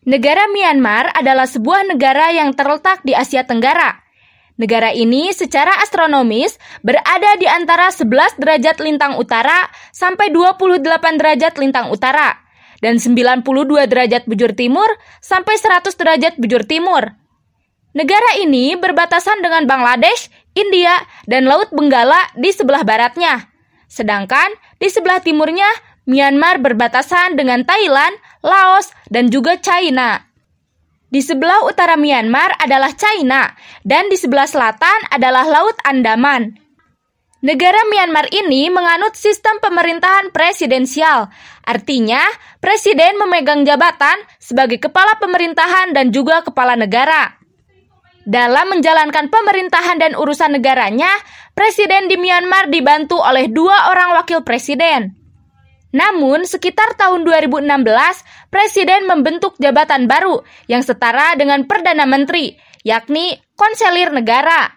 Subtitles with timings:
[0.00, 4.00] Negara Myanmar adalah sebuah negara yang terletak di Asia Tenggara.
[4.56, 10.80] Negara ini secara astronomis berada di antara 11 derajat lintang utara sampai 28
[11.20, 12.40] derajat lintang utara
[12.80, 13.44] dan 92
[13.92, 14.88] derajat bujur timur
[15.20, 17.12] sampai 100 derajat bujur timur.
[17.92, 20.96] Negara ini berbatasan dengan Bangladesh, India,
[21.28, 23.52] dan Laut Benggala di sebelah baratnya.
[23.84, 24.48] Sedangkan
[24.80, 25.68] di sebelah timurnya
[26.08, 30.22] Myanmar berbatasan dengan Thailand, Laos, dan juga China.
[31.10, 33.50] Di sebelah utara Myanmar adalah China,
[33.82, 36.54] dan di sebelah selatan adalah Laut Andaman.
[37.42, 41.26] Negara Myanmar ini menganut sistem pemerintahan presidensial,
[41.66, 42.22] artinya
[42.62, 47.34] presiden memegang jabatan sebagai kepala pemerintahan dan juga kepala negara.
[48.22, 51.10] Dalam menjalankan pemerintahan dan urusan negaranya,
[51.56, 55.19] presiden di Myanmar dibantu oleh dua orang wakil presiden.
[55.90, 57.66] Namun, sekitar tahun 2016,
[58.50, 62.54] Presiden membentuk jabatan baru yang setara dengan Perdana Menteri,
[62.86, 64.70] yakni Konselir Negara.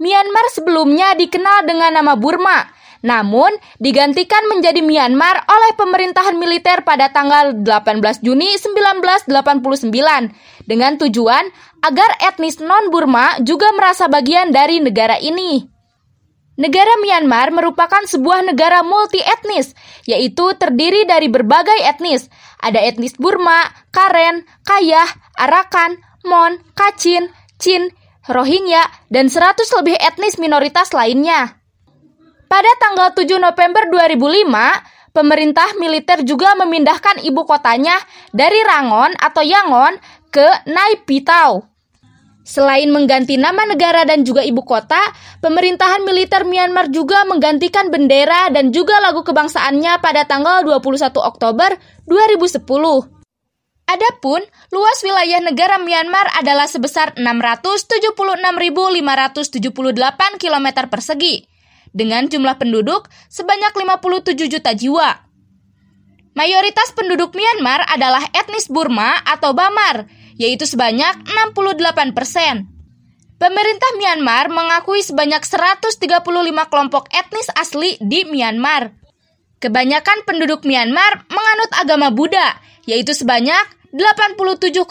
[0.00, 2.64] Myanmar sebelumnya dikenal dengan nama Burma,
[3.00, 9.88] namun digantikan menjadi Myanmar oleh pemerintahan militer pada tanggal 18 Juni 1989
[10.68, 11.44] dengan tujuan
[11.80, 15.79] agar etnis non-Burma juga merasa bagian dari negara ini.
[16.60, 19.72] Negara Myanmar merupakan sebuah negara multi etnis,
[20.04, 22.28] yaitu terdiri dari berbagai etnis.
[22.60, 25.08] Ada etnis Burma, Karen, Kayah,
[25.40, 25.96] Arakan,
[26.28, 27.88] Mon, Kachin, Chin,
[28.28, 31.56] Rohingya, dan 100 lebih etnis minoritas lainnya.
[32.44, 37.96] Pada tanggal 7 November 2005, pemerintah militer juga memindahkan ibu kotanya
[38.36, 39.96] dari Rangon atau Yangon
[40.28, 41.69] ke Naypyidaw.
[42.40, 44.98] Selain mengganti nama negara dan juga ibu kota,
[45.44, 51.76] pemerintahan militer Myanmar juga menggantikan bendera dan juga lagu kebangsaannya pada tanggal 21 Oktober
[52.08, 53.20] 2010.
[53.90, 54.38] Adapun
[54.70, 59.42] luas wilayah negara Myanmar adalah sebesar 676.578
[60.38, 61.42] km persegi
[61.90, 65.26] dengan jumlah penduduk sebanyak 57 juta jiwa.
[66.38, 70.06] Mayoritas penduduk Myanmar adalah etnis Burma atau Bamar
[70.40, 72.64] yaitu sebanyak 68 persen.
[73.36, 76.00] Pemerintah Myanmar mengakui sebanyak 135
[76.72, 78.96] kelompok etnis asli di Myanmar.
[79.60, 82.56] Kebanyakan penduduk Myanmar menganut agama Buddha,
[82.88, 83.60] yaitu sebanyak
[83.92, 84.88] 87,9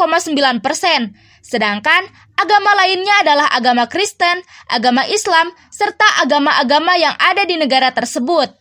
[0.62, 1.18] persen.
[1.42, 2.06] Sedangkan
[2.38, 8.54] agama lainnya adalah agama Kristen, agama Islam, serta agama-agama yang ada di negara tersebut.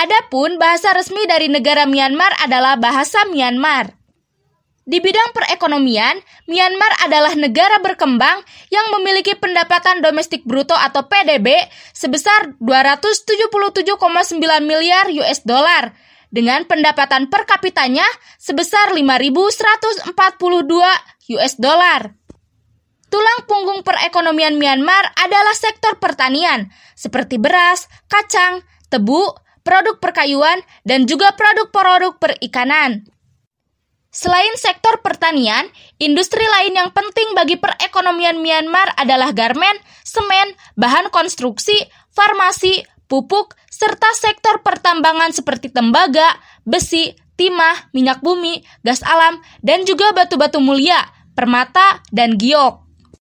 [0.00, 4.03] Adapun bahasa resmi dari negara Myanmar adalah bahasa Myanmar.
[4.84, 11.56] Di bidang perekonomian, Myanmar adalah negara berkembang yang memiliki pendapatan domestik bruto atau PDB
[11.96, 13.96] sebesar 277,9
[14.60, 15.96] miliar US dollar
[16.28, 18.04] dengan pendapatan per kapitanya
[18.36, 20.12] sebesar 5.142
[21.32, 22.12] US dollar.
[23.08, 28.60] Tulang punggung perekonomian Myanmar adalah sektor pertanian seperti beras, kacang,
[28.92, 29.32] tebu,
[29.64, 33.13] produk perkayuan, dan juga produk-produk perikanan.
[34.14, 35.66] Selain sektor pertanian,
[35.98, 39.74] industri lain yang penting bagi perekonomian Myanmar adalah garmen,
[40.06, 41.74] semen, bahan konstruksi,
[42.14, 50.14] farmasi, pupuk, serta sektor pertambangan seperti tembaga, besi, timah, minyak bumi, gas alam, dan juga
[50.14, 52.83] batu-batu mulia, permata, dan giok.